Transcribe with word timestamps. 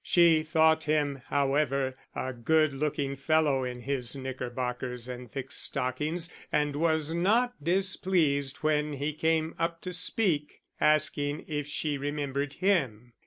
She 0.03 0.41
thought 0.41 0.85
him, 0.85 1.21
however, 1.27 1.95
a 2.15 2.33
good 2.33 2.73
looking 2.73 3.15
fellow 3.15 3.63
in 3.63 3.81
his 3.81 4.15
knickerbockers 4.15 5.07
and 5.07 5.31
thick 5.31 5.51
stockings, 5.51 6.33
and 6.51 6.75
was 6.75 7.13
not 7.13 7.53
displeased 7.63 8.57
when 8.63 8.93
he 8.93 9.13
came 9.13 9.53
up 9.59 9.79
to 9.81 9.93
speak, 9.93 10.63
asking 10.79 11.45
if 11.47 11.67
she 11.67 11.99
remembered 11.99 12.53
him. 12.53 13.13